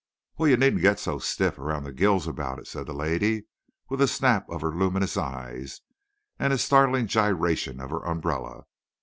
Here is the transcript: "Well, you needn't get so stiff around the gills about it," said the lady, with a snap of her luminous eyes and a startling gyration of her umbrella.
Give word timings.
"Well, 0.35 0.47
you 0.49 0.57
needn't 0.57 0.81
get 0.81 0.97
so 0.99 1.19
stiff 1.19 1.59
around 1.59 1.83
the 1.83 1.91
gills 1.93 2.25
about 2.27 2.57
it," 2.57 2.65
said 2.65 2.87
the 2.87 2.91
lady, 2.93 3.45
with 3.87 4.01
a 4.01 4.07
snap 4.07 4.49
of 4.49 4.61
her 4.61 4.75
luminous 4.75 5.15
eyes 5.15 5.81
and 6.39 6.51
a 6.51 6.57
startling 6.57 7.05
gyration 7.05 7.79
of 7.79 7.91
her 7.91 8.03
umbrella. 8.03 8.63